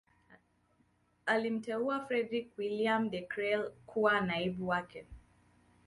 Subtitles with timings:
[1.33, 5.05] Alimteua Fredrick Willeum De Krelk kuwa naibu wake